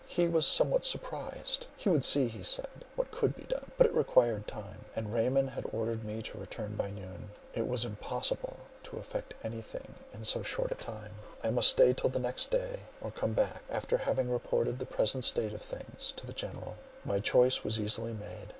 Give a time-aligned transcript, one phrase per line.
[0.07, 3.93] He was somewhat surprised; he would see, he said, what could be done; but it
[3.93, 7.29] required time; and Raymond had ordered me to return by noon.
[7.53, 11.13] It was impossible to effect any thing in so short a time.
[11.43, 15.23] I must stay till the next day; or come back, after having reported the present
[15.23, 16.77] state of things to the general.
[17.05, 18.47] My choice was easily made.